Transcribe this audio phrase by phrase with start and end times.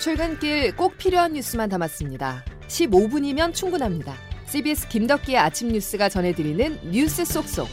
[0.00, 2.42] 출근길 꼭 필요한 뉴스만 담았습니다.
[2.68, 4.14] 15분이면 충분합니다.
[4.46, 7.68] CBS 김덕기의 아침 뉴스가 전해드리는 뉴스 속속.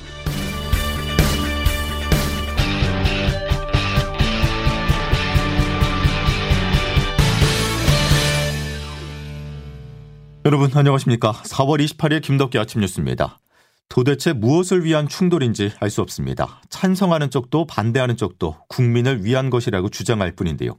[10.44, 11.32] 여러분 안녕하십니까?
[11.32, 13.40] 4월 28일 김덕기 아침 뉴스입니다.
[13.88, 16.62] 도대체 무엇을 위한 충돌인지 알 수 없습니다.
[16.70, 20.78] 찬성하는 쪽도 반대하는 쪽도 국민을 위한 것이라고 주장할 뿐인데요.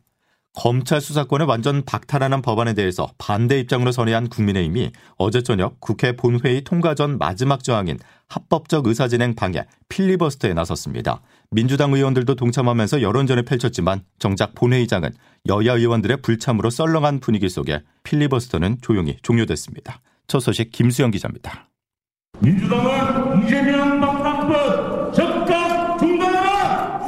[0.58, 6.96] 검찰 수사권을 완전 박탈하는 법안에 대해서 반대 입장으로 선회한 국민의힘이 어제 저녁 국회 본회의 통과
[6.96, 7.96] 전 마지막 저항인
[8.28, 11.20] 합법적 의사진행 방해 필리버스터에 나섰습니다.
[11.52, 15.12] 민주당 의원들도 동참하면서 여론전을 펼쳤지만 정작 본회의장은
[15.46, 20.00] 여야 의원들의 불참으로 썰렁한 분위기 속에 필리버스터는 조용히 종료됐습니다.
[20.26, 21.68] 첫 소식 김수영 기자입니다.
[22.40, 26.98] 민주당은 이재명 박상법 적극 중단하라!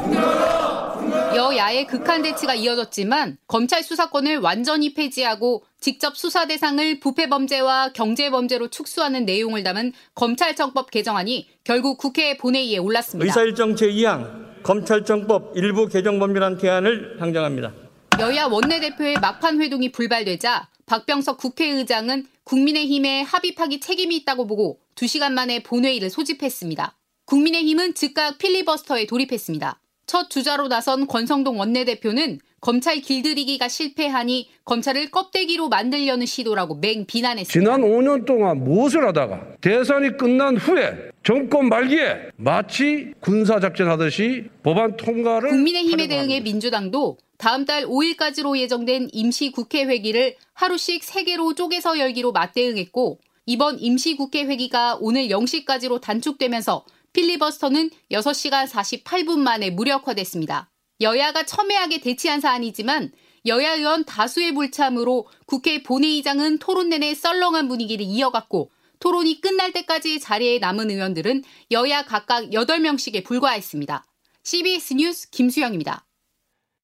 [1.87, 9.25] 극한 대치가 이어졌지만 검찰 수사권을 완전히 폐지하고 직접 수사 대상을 부패 범죄와 경제 범죄로 축소하는
[9.25, 13.25] 내용을 담은 검찰청법 개정안이 결국 국회 본회의에 올랐습니다.
[13.25, 17.73] 의사일정 제2항 검찰청법 일부 개정 법률안提案을 상정합니다.
[18.21, 26.11] 여야 원내대표의 막판 회동이 불발되자 박병석 국회의장은 국민의힘에 합의하기 책임이 있다고 보고 2시간 만에 본회의를
[26.11, 26.97] 소집했습니다.
[27.27, 29.81] 국민의힘은 즉각 필리버스터에 돌입했습니다.
[30.11, 37.53] 첫 주자로 나선 권성동 원내대표는 검찰 길들이기가 실패하니 검찰을 껍데기로 만들려는 시도라고 맹 비난했습니다.
[37.53, 45.49] 지난 5년 동안 무엇을 하다가 대선이 끝난 후에 정권 말기에 마치 군사작전 하듯이 법안 통과를
[45.49, 53.79] 국민의힘에 대응해 민주당도 다음 달 5일까지로 예정된 임시국회 회기를 하루씩 3개로 쪼개서 열기로 맞대응했고 이번
[53.79, 60.71] 임시국회 회기가 오늘 0시까지로 단축되면서 필리버스터는 6시간 48분 만에 무력화됐습니다.
[61.01, 63.11] 여야가 첨예하게 대치한 사안이지만
[63.47, 70.59] 여야 의원 다수의 불참으로 국회 본회의장은 토론 내내 썰렁한 분위기를 이어갔고 토론이 끝날 때까지 자리에
[70.59, 74.05] 남은 의원들은 여야 각각 8명씩에 불과했습니다.
[74.45, 76.07] CBS 뉴스 김수영입니다.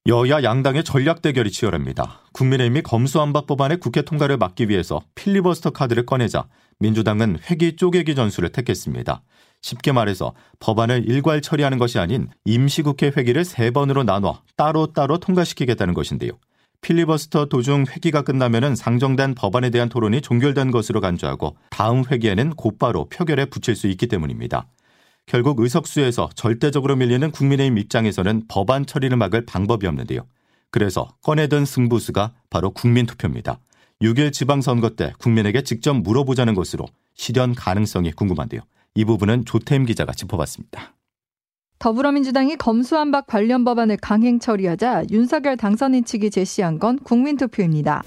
[0.09, 2.23] 여야 양당의 전략 대결이 치열합니다.
[2.33, 6.49] 국민의힘이 검수안박 법안의 국회 통과를 막기 위해서 필리버스터 카드를 꺼내자
[6.79, 9.23] 민주당은 회기 쪼개기 전술을 택했습니다.
[9.63, 16.33] 쉽게 말해서 법안을 일괄 처리하는 것이 아닌 임시국회 회기를 세 번으로 나눠 따로따로 통과시키겠다는 것인데요.
[16.83, 23.47] 필리버스터 도중 회기가 끝나면 상정된 법안에 대한 토론이 종결된 것으로 간주하고 다음 회기에는 곧바로 표결에
[23.47, 24.69] 붙일 수 있기 때문입니다.
[25.27, 30.27] 결국 의석수에서 절대적으로 밀리는 국민의힘 입장에서는 법안 처리를 막을 방법이 없는데요.
[30.71, 33.59] 그래서 꺼내든 승부수가 바로 국민투표입니다.
[34.03, 38.61] 6일 지방선거 때 국민에게 직접 물어보자는 것으로 실현 가능성이 궁금한데요.
[38.97, 40.95] 이 부분은 조태임 기자가 짚어봤습니다.
[41.79, 48.03] 더불어민주당이 검수안박 관련 법안을 강행 처리하자 윤석열 당선인 측이 제시한 건 국민투표입니다.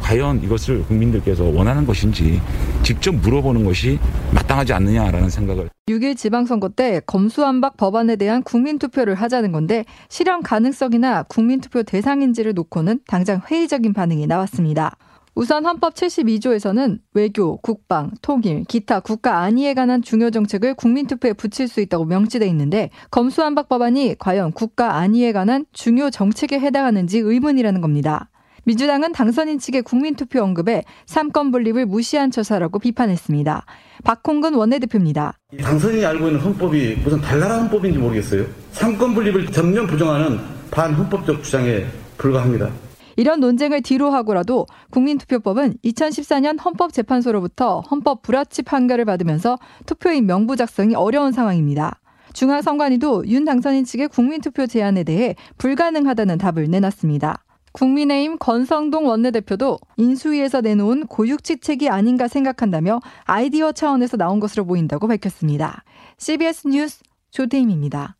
[0.00, 2.40] 과연 이것을 국민들께서 원하는 것인지
[2.84, 3.98] 직접 물어보는 것이
[4.32, 11.82] 마땅하지 않느냐라는 생각을 6일 지방선거 때 검수안박 법안에 대한 국민투표를 하자는 건데 실현 가능성이나 국민투표
[11.82, 14.96] 대상인지를 놓고는 당장 회의적인 반응이 나왔습니다.
[15.38, 21.80] 우선 헌법 72조에서는 외교, 국방, 통일, 기타 국가 안위에 관한 중요 정책을 국민투표에 붙일 수
[21.80, 28.30] 있다고 명시돼 있는데 검수안박 법안이 과연 국가 안위에 관한 중요 정책에 해당하는지 의문이라는 겁니다.
[28.64, 33.64] 민주당은 당선인 측의 국민투표 언급에 삼권 분립을 무시한 처사라고 비판했습니다.
[34.02, 35.34] 박홍근 원내대표입니다.
[35.62, 38.44] 당선인이 알고 있는 헌법이 무슨 달나라 헌법인지 모르겠어요.
[38.72, 40.40] 삼권 분립을 전면 부정하는
[40.72, 42.87] 반헌법적 주장에 불과합니다.
[43.18, 51.32] 이런 논쟁을 뒤로 하고라도 국민투표법은 2014년 헌법재판소로부터 헌법 불합치 판결을 받으면서 투표인 명부 작성이 어려운
[51.32, 51.98] 상황입니다.
[52.32, 57.44] 중앙선관위도 윤 당선인 측의 국민투표 제안에 대해 불가능하다는 답을 내놨습니다.
[57.72, 65.82] 국민의힘 권성동 원내대표도 인수위에서 내놓은 고육지책이 아닌가 생각한다며 아이디어 차원에서 나온 것으로 보인다고 밝혔습니다.
[66.18, 67.02] CBS 뉴스
[67.32, 68.17] 조태임입니다.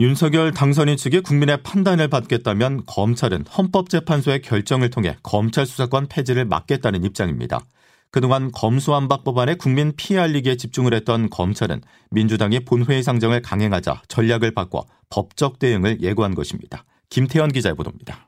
[0.00, 7.60] 윤석열 당선인 측이 국민의 판단을 받겠다면 검찰은 헌법재판소의 결정을 통해 검찰 수사권 폐지를 막겠다는 입장입니다.
[8.10, 11.82] 그동안 검수안박 법안에 국민 피해 알리기에 집중을 했던 검찰은
[12.12, 16.86] 민주당이 본회의 상정을 강행하자 전략을 바꿔 법적 대응을 예고한 것입니다.
[17.10, 18.26] 김태현 기자의 보도입니다.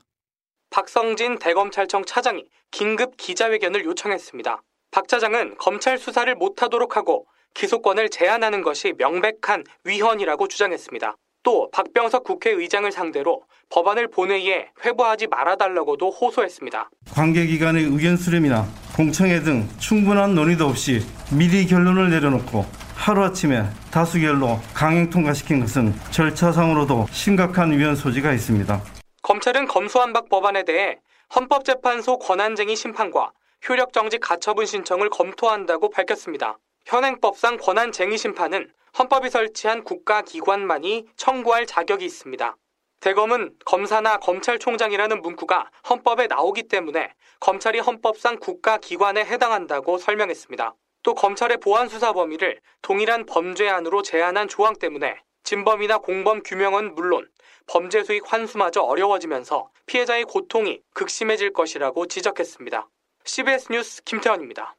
[0.69, 4.61] 박성진 대검찰청 차장이 긴급 기자회견을 요청했습니다.
[4.91, 7.25] 박 차장은 검찰 수사를 못하도록 하고
[7.55, 11.15] 기소권을 제한하는 것이 명백한 위헌이라고 주장했습니다.
[11.43, 16.89] 또 박병석 국회의장을 상대로 법안을 본회의에 회부하지 말아달라고도 호소했습니다.
[17.13, 21.01] 관계기관의 의견 수렴이나 공청회 등 충분한 논의도 없이
[21.31, 28.81] 미리 결론을 내려놓고 하루아침에 다수결로 강행 통과시킨 것은 절차상으로도 심각한 위헌 소지가 있습니다.
[29.23, 30.99] 검찰은 검수안박 법안에 대해
[31.35, 33.31] 헌법재판소 권한쟁의 심판과
[33.67, 36.57] 효력정지 가처분 신청을 검토한다고 밝혔습니다.
[36.85, 42.55] 현행법상 권한쟁의 심판은 헌법이 설치한 국가기관만이 청구할 자격이 있습니다.
[42.99, 50.75] 대검은 검사나 검찰총장이라는 문구가 헌법에 나오기 때문에 검찰이 헌법상 국가기관에 해당한다고 설명했습니다.
[51.01, 57.27] 또 검찰의 보안 수사 범위를 동일한 범죄안으로 제한한 조항 때문에 진범이나 공범 규명은 물론
[57.67, 62.87] 범죄 수익 환수마저 어려워지면서 피해자의 고통이 극심해질 것이라고 지적했습니다.
[63.25, 64.77] CBS 뉴스 김태원입니다.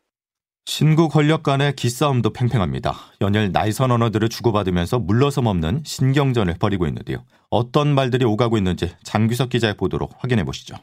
[0.67, 2.97] 신구 권력 간의 기싸움도 팽팽합니다.
[3.21, 7.19] 연일 날선 언어들을 주고받으면서 물러섬 없는 신경전을 벌이고 있는데요.
[7.51, 10.77] 어떤 말들이 오가고 있는지 장규석 기자의 보도로 확인해 보시죠.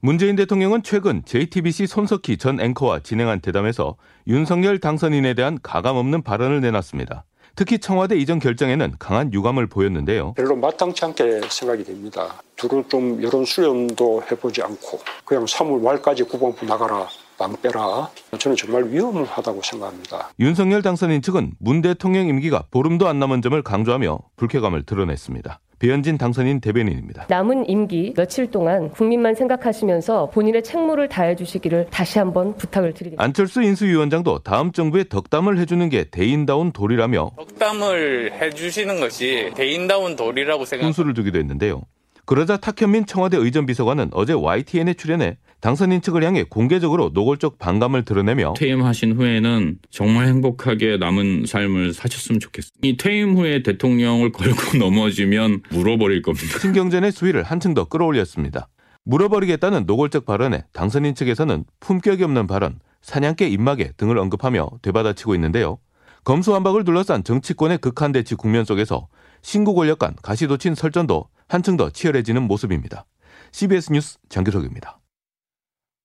[0.00, 3.96] 문재인 대통령은 최근 JTBC 손석희 전 앵커와 진행한 대담에서
[4.26, 7.24] 윤석열 당선인에 대한 가감없는 발언을 내놨습니다.
[7.54, 10.32] 특히 청와대 이전 결정에는 강한 유감을 보였는데요.
[10.34, 12.42] 별로 마땅치 않게 생각이 됩니다.
[12.56, 17.06] 둘을 좀 여론 수렴도 해보지 않고 그냥 3월 말까지 국방부 나가라
[17.42, 18.08] 방 빼라.
[18.38, 20.30] 저는 정말 위험하다고 생각합니다.
[20.38, 25.58] 윤석열 당선인 측은 문 대통령 임기가 보름도 안 남은 점을 강조하며 불쾌감을 드러냈습니다.
[25.80, 27.26] 배현진 당선인 대변인입니다.
[27.28, 33.20] 남은 임기 며칠 동안 국민만 생각하시면서 본인의 책무를 다해 주시기를 다시 한번 부탁을 드립니다.
[33.20, 40.84] 안철수 인수위원장도 다음 정부에 덕담을 해주는 게 대인다운 도리라며 덕담을 해주시는 것이 대인다운 도리라고 생각.
[40.84, 41.82] 훈수를 두기도 했는데요.
[42.24, 49.16] 그러자 탁현민 청와대 의전비서관은 어제 YTN에 출연해 당선인 측을 향해 공개적으로 노골적 반감을 드러내며 퇴임하신
[49.16, 52.78] 후에는 정말 행복하게 남은 삶을 사셨으면 좋겠습니다.
[52.82, 56.58] 이 퇴임 후에 대통령을 걸고 넘어지면 물어버릴 겁니다.
[56.58, 58.68] 신경전의 수위를 한층 더 끌어올렸습니다.
[59.04, 65.78] 물어버리겠다는 노골적 발언에 당선인 측에서는 품격이 없는 발언, 사냥개 입마개 등을 언급하며 되받아치고 있는데요.
[66.24, 69.08] 검수완박을 둘러싼 정치권의 극한 대치 국면 속에서
[69.42, 73.04] 신구 권력 간 가시도친 설전도 한층 더 치열해지는 모습입니다.
[73.50, 75.00] CBS 뉴스 장규석입니다.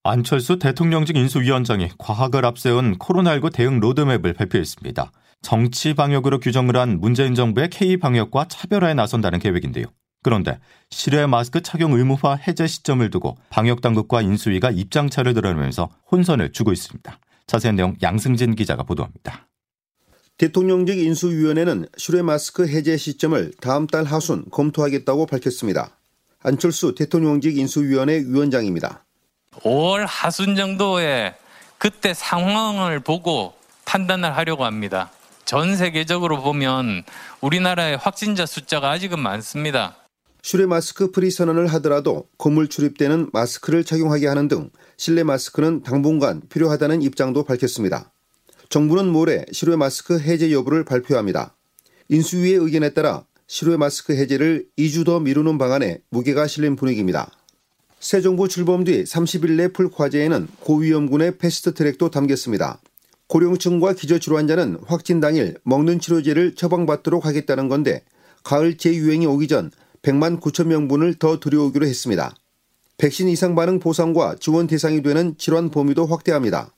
[0.03, 5.09] 안철수 대통령직 인수위원장이 과학을 앞세운 코로나19 대응 로드맵을 발표했습니다.
[5.41, 9.85] 정치 방역으로 규정을 한 문재인 정부의 K 방역과 차별화에 나선다는 계획인데요.
[10.21, 10.59] 그런데
[10.89, 17.19] 실외 마스크 착용 의무화 해제 시점을 두고 방역 당국과 인수위가 입장차를 드러내면서 혼선을 주고 있습니다.
[17.45, 19.47] 자세한 내용 양승진 기자가 보도합니다.
[20.37, 25.97] 대통령직 인수위원회는 실외 마스크 해제 시점을 다음 달 하순 검토하겠다고 밝혔습니다.
[26.43, 29.03] 안철수 대통령직 인수위원회 위원장입니다.
[29.53, 31.33] 5월 하순 정도에
[31.79, 33.53] 그때 상황을 보고
[33.85, 35.11] 판단을 하려고 합니다.
[35.45, 37.03] 전 세계적으로 보면
[37.41, 39.95] 우리나라의 확진자 숫자가 아직은 많습니다.
[40.43, 46.41] 실외 마스크 free 선언을 하더라도 건물 출입 때는 마스크를 착용하게 하는 등 실내 마스크는 당분간
[46.49, 48.11] 필요하다는 입장도 밝혔습니다.
[48.69, 51.55] 정부는 모레 실외 마스크 해제 여부를 발표합니다.
[52.09, 57.31] 인수위의 의견에 따라 실외 마스크 해제를 2주 더 미루는 방안에 무게가 실린 분위기입니다.
[57.99, 62.81] 새 정부 출범 뒤 30일 내 풀 과제에는 고위험군의 fast track도 담겼습니다.
[63.27, 68.03] 고령층과 기저질환 환자는 확진 당일 먹는 치료제를 처방받도록 하겠다는 건데
[68.43, 69.71] 가을 재유행이 오기 전
[70.01, 72.35] 100만 9천 명분을 더 들여오기로 했습니다.
[72.97, 76.71] 백신 이상 반응 보상과 지원 대상이 되는 질환 범위도 확대합니다.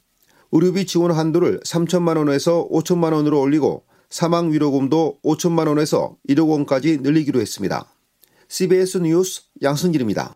[0.51, 7.40] 의료비 지원 한도를 3천만 원에서 5천만 원으로 올리고 사망 위로금도 5천만 원에서 1억 원까지 늘리기로
[7.40, 7.86] 했습니다.
[8.48, 10.35] CBS 뉴스 양승길입니다.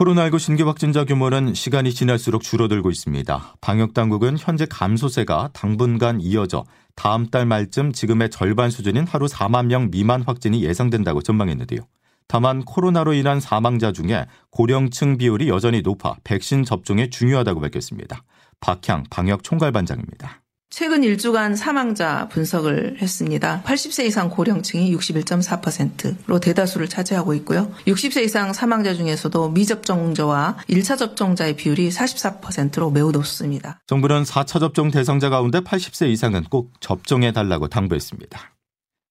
[0.00, 3.56] 코로나19 신규 확진자 규모는 시간이 지날수록 줄어들고 있습니다.
[3.60, 6.64] 방역 당국은 현재 감소세가 당분간 이어져
[6.96, 11.80] 다음 달 말쯤 지금의 절반 수준인 하루 4만 명 미만 확진이 예상된다고 전망했는데요.
[12.26, 18.24] 다만 코로나로 인한 사망자 중에 고령층 비율이 여전히 높아 백신 접종이 중요하다고 밝혔습니다.
[18.62, 20.40] 박향 방역 총괄반장입니다.
[20.70, 23.62] 최근 1주간 사망자 분석을 했습니다.
[23.66, 27.70] 80세 이상 고령층이 61.4%로 대다수를 차지하고 있고요.
[27.86, 33.80] 60세 이상 사망자 중에서도 미접종자와 1차 접종자의 비율이 44%로 매우 높습니다.
[33.86, 38.40] 정부는 4차 접종 대상자 가운데 80세 이상은 꼭 접종해 달라고 당부했습니다.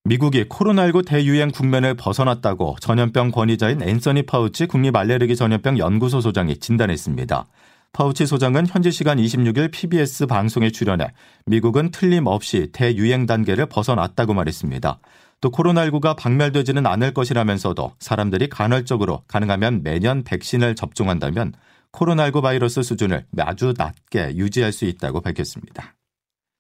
[0.06, 7.46] 미국이 코로나19 대유행 국면을 벗어났다고 전염병 권위자인 앤서니 파우치 국립 알레르기 전염병 연구소 소장이 진단했습니다.
[7.94, 11.08] 파우치 소장은 현지 시간 26일 PBS 방송에 출연해
[11.46, 15.00] 미국은 틀림없이 대유행 단계를 벗어났다고 말했습니다.
[15.42, 21.54] 또 코로나19가 박멸되지는 않을 것이라면서도 사람들이 간헐적으로 가능하면 매년 백신을 접종한다면
[21.92, 25.96] 코로나19 바이러스 수준을 아주 낮게 유지할 수 있다고 밝혔습니다.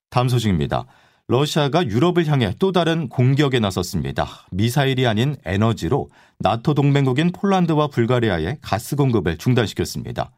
[0.10, 0.86] 다음 소식입니다.
[1.28, 4.28] 러시아가 유럽을 향해 또 다른 공격에 나섰습니다.
[4.52, 6.10] 미사일이 아닌 에너지로
[6.40, 10.32] 나토 동맹국인 폴란드와 불가리아의 가스 공급을 중단시켰습니다.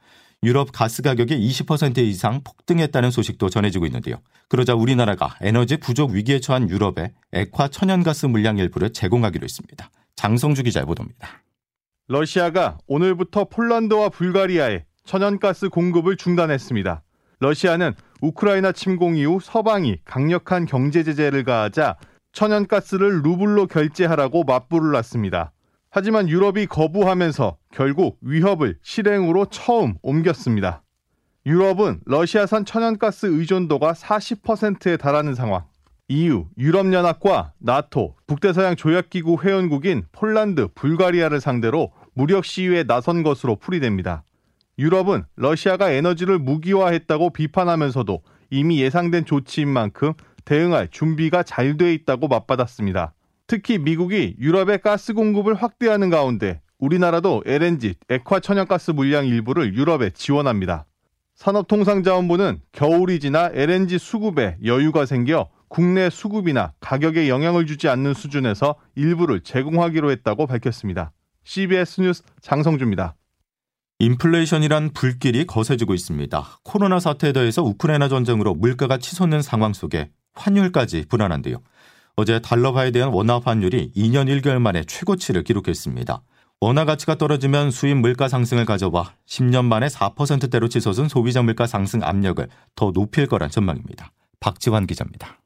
[0.43, 4.17] 유럽 가스 가격이 20% 이상 폭등했다는 소식도 전해지고 있는데요.
[4.49, 9.89] 그러자 우리나라가 에너지 부족 위기에 처한 유럽에 액화 천연가스 물량 일부를 제공하기로 했습니다.
[10.15, 11.29] 장성주 기자의 보도입니다.
[12.09, 17.03] 러시아가 오늘부터 폴란드와 불가리아에 천연가스 공급을 중단했습니다.
[17.39, 21.95] 러시아는 우크라이나 침공 이후 서방이 강력한 경제 제재를 가하자
[22.33, 25.52] 천연가스를 루블로 결제하라고 맞불을 놨습니다.
[25.95, 30.81] 하지만 유럽이 거부하면서 결국 위협을 실행으로 처음 옮겼습니다.
[31.45, 35.65] 유럽은 러시아산 천연가스 의존도가 40%에 달하는 상황.
[36.07, 44.23] EU, 유럽연합과 나토, 북대서양 조약기구 회원국인 폴란드, 불가리아를 상대로 무력 시위에 나선 것으로 풀이됩니다.
[44.79, 53.13] 유럽은 러시아가 에너지를 무기화했다고 비판하면서도 이미 예상된 조치인 만큼 대응할 준비가 잘 돼 있다고 맞받았습니다.
[53.53, 60.87] 특히 미국이 유럽의 가스 공급을 확대하는 가운데 우리나라도 LNG, 액화 천연가스 물량 일부를 유럽에 지원합니다.
[61.35, 69.41] 산업통상자원부는 겨울이 지나 LNG 수급에 여유가 생겨 국내 수급이나 가격에 영향을 주지 않는 수준에서 일부를
[69.41, 71.11] 제공하기로 했다고 밝혔습니다.
[71.43, 73.13] CBS 뉴스 장성주입니다.
[73.99, 76.59] 인플레이션이란 불길이 거세지고 있습니다.
[76.63, 81.57] 코로나 사태에 더해서 우크라이나 전쟁으로 물가가 치솟는 상황 속에 환율까지 불안한데요.
[82.15, 86.21] 어제 달러화에 대한 원화 환율이 2년 1개월 만에 최고치를 기록했습니다.
[86.61, 92.47] 원화 가치가 떨어지면 수입 물가 상승을 가져와 10년 만에 4%대로 치솟은 소비자 물가 상승 압력을
[92.75, 94.11] 더 높일 거란 전망입니다.
[94.39, 95.39] 박지환 기자입니다.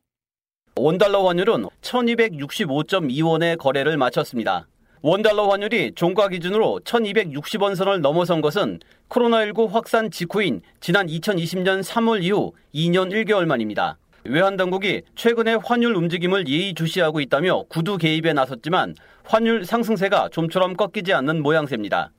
[0.75, 4.67] 원달러 환율은 1265.2원의 거래를 마쳤습니다.
[5.01, 12.51] 원달러 환율이 종가 기준으로 1260원 선을 넘어선 것은 코로나19 확산 직후인 지난 2020년 3월 이후
[12.75, 13.97] 2년 1개월 만입니다.
[14.27, 22.12] 외환당국이 최근에 환율 움직임을 예의주시하고 있다며 구두 개입에 나섰지만 환율 상승세가 좀처럼 꺾이지 않는 모양새입니다.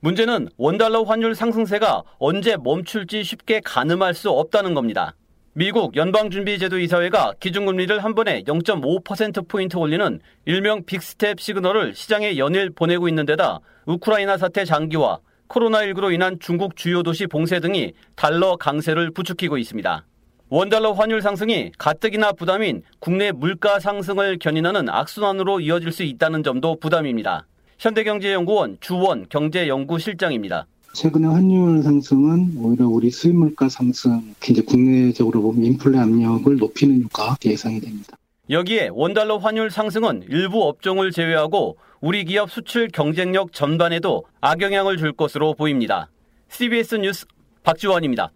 [0.00, 5.14] 문제는 원달러 환율 상승세가 언제 멈출지 쉽게 가늠할 수 없다는 겁니다.
[5.54, 13.08] 미국 연방준비제도 이사회가 기준금리를 한 번에 0.5%포인트 올리는 일명 big step 시그널을 시장에 연일 보내고
[13.08, 15.18] 있는 데다 우크라이나 사태 장기화
[15.48, 20.04] 코로나19로 인한 중국 주요 도시 봉쇄 등이 달러 강세를 부추기고 있습니다.
[20.48, 27.46] 원달러 환율 상승이 가뜩이나 부담인 국내 물가 상승을 견인하는 악순환으로 이어질 수 있다는 점도 부담입니다.
[27.78, 30.68] 현대경제연구원 주원 경제연구실장입니다.
[30.92, 37.36] 최근의 환율 상승은 오히려 우리 수입 물가 상승, 이제 국내적으로 보면 인플레 압력을 높이는 효과
[37.44, 38.16] 예상이 됩니다.
[38.48, 45.54] 여기에 원달러 환율 상승은 일부 업종을 제외하고 우리 기업 수출 경쟁력 전반에도 악영향을 줄 것으로
[45.54, 46.08] 보입니다.
[46.50, 47.26] CBS 뉴스
[47.64, 48.30] 박지원입니다.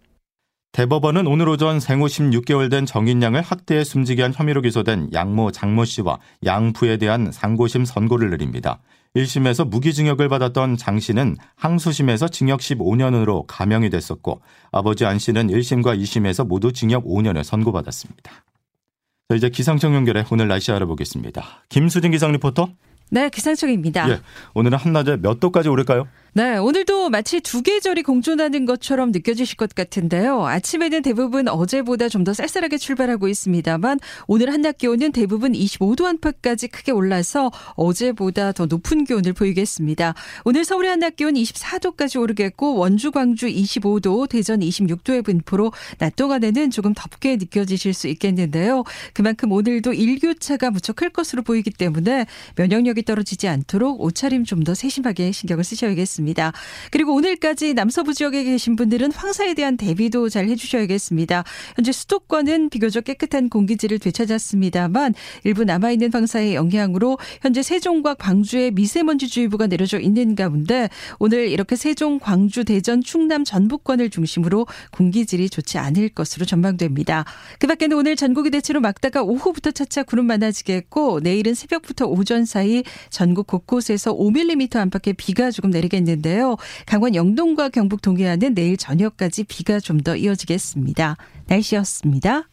[0.73, 6.19] 대법원은 오늘 오전 생후 16개월 된 정인양을 학대해 숨지게 한 혐의로 기소된 양모 장모 씨와
[6.45, 8.79] 양부에 대한 상고심 선고를 내립니다.
[9.13, 16.47] 1심에서 무기징역을 받았던 장 씨는 항소심에서 징역 15년으로 감형이 됐었고 아버지 안 씨는 1심과 2심에서
[16.47, 18.31] 모두 징역 5년을 선고받았습니다.
[18.31, 21.43] 자, 이제 기상청 연결해 오늘 날씨 알아보겠습니다.
[21.67, 22.69] 김수진 기상 리포터.
[23.09, 24.09] 네, 기상청입니다.
[24.09, 24.21] 예,
[24.53, 26.07] 오늘은 한낮에 몇 도까지 오를까요?
[26.33, 30.45] 네, 오늘도 마치 두 계절이 공존하는 것처럼 느껴지실 것 같은데요.
[30.45, 36.93] 아침에는 대부분 어제보다 좀 더 쌀쌀하게 출발하고 있습니다만 오늘 한낮 기온은 대부분 25도 안팎까지 크게
[36.93, 40.13] 올라서 어제보다 더 높은 기온을 보이겠습니다.
[40.45, 46.93] 오늘 서울의 한낮 기온 24도까지 오르겠고 원주, 광주 25도, 대전 26도의 분포로 낮 동안에는 조금
[46.93, 48.83] 덥게 느껴지실 수 있겠는데요.
[49.13, 55.31] 그만큼 오늘도 일교차가 무척 클 것으로 보이기 때문에 면역력이 떨어지지 않도록 옷차림 좀 더 세심하게
[55.33, 56.20] 신경을 쓰셔야겠습니다.
[56.21, 56.53] 있습니다.
[56.91, 61.43] 그리고 오늘까지 남서부 지역에 계신 분들은 황사에 대한 대비도 잘 해주셔야겠습니다.
[61.75, 65.13] 현재 수도권은 비교적 깨끗한 공기질을 되찾았습니다만
[65.43, 72.63] 일부 남아있는 황사의 영향으로 현재 세종과 광주에 미세먼지주의보가 내려져 있는 가운데 오늘 이렇게 세종, 광주,
[72.63, 77.25] 대전, 충남, 전북권을 중심으로 공기질이 좋지 않을 것으로 전망됩니다.
[77.59, 83.47] 그 밖에는 오늘 전국이 대체로 막다가 오후부터 차차 구름 많아지겠고 내일은 새벽부터 오전 사이 전국
[83.47, 86.57] 곳곳에서 5mm 안팎의 비가 조금 내리겠는데 있는데요.
[86.85, 91.17] 강원 영동과 경북 동해안은 내일 저녁까지 비가 좀 더 이어지겠습니다.
[91.47, 92.49] 날씨였습니다.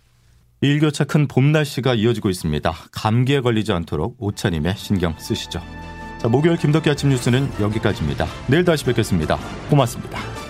[0.61, 2.73] 일교차 큰 봄 날씨가 이어지고 있습니다.
[2.93, 5.61] 감기에 걸리지 않도록 옷차림에 신경 쓰시죠.
[6.21, 8.27] 자, 목요일 김덕기 아침 뉴스는 여기까지입니다.
[8.49, 9.39] 내일 다시 뵙겠습니다.
[9.71, 10.48] 고맙습니다.